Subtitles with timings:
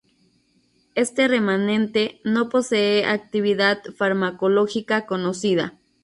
[0.95, 5.75] Este remanente no posee actividad farmacológica conocida.